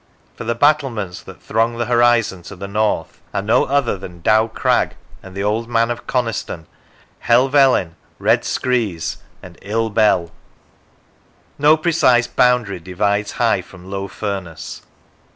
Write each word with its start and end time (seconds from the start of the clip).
For 0.35 0.45
the 0.45 0.55
battlements 0.55 1.21
that 1.21 1.43
throng 1.43 1.77
the 1.77 1.85
horizon 1.85 2.41
to 2.49 2.55
the 2.55 2.67
north 2.67 3.21
are 3.35 3.41
no 3.43 3.65
other 3.65 3.97
than 3.99 4.21
Dow 4.21 4.47
Crag, 4.47 4.95
and 5.21 5.35
the 5.37 5.43
Old 5.43 5.69
Man 5.69 5.91
of 5.91 6.07
Coniston, 6.07 6.65
Helvellyn, 7.25 7.93
Red 8.17 8.43
Screes, 8.43 9.17
and 9.43 9.57
111 9.57 9.93
Bell. 9.93 10.31
No 11.59 11.77
precise 11.77 12.25
boundary 12.25 12.79
divides 12.79 13.33
High 13.33 13.61
from 13.61 13.91
Low 13.91 14.07
Furness. 14.07 14.81